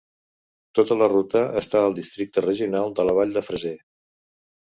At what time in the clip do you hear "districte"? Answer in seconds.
1.99-2.43